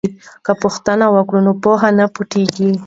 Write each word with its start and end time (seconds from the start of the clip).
که 0.45 0.51
پوښتنه 0.61 1.05
وي 1.13 1.39
نو 1.45 1.51
پوهه 1.63 1.89
نه 1.99 2.05
پټیږي. 2.13 2.69